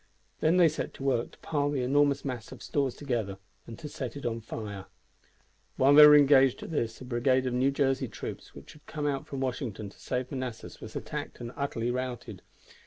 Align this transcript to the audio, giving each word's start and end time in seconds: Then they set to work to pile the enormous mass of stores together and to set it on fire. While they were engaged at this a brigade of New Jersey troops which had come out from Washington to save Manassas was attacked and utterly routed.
Then 0.39 0.57
they 0.57 0.67
set 0.67 0.95
to 0.95 1.03
work 1.03 1.29
to 1.29 1.37
pile 1.43 1.69
the 1.69 1.83
enormous 1.83 2.25
mass 2.25 2.51
of 2.51 2.63
stores 2.63 2.95
together 2.95 3.37
and 3.67 3.77
to 3.77 3.87
set 3.87 4.17
it 4.17 4.25
on 4.25 4.41
fire. 4.41 4.85
While 5.77 5.93
they 5.93 6.07
were 6.07 6.15
engaged 6.15 6.63
at 6.63 6.71
this 6.71 7.01
a 7.01 7.05
brigade 7.05 7.45
of 7.45 7.53
New 7.53 7.69
Jersey 7.69 8.07
troops 8.07 8.55
which 8.55 8.73
had 8.73 8.83
come 8.87 9.05
out 9.05 9.27
from 9.27 9.41
Washington 9.41 9.89
to 9.89 9.99
save 9.99 10.31
Manassas 10.31 10.81
was 10.81 10.95
attacked 10.95 11.39
and 11.39 11.51
utterly 11.55 11.91
routed. 11.91 12.41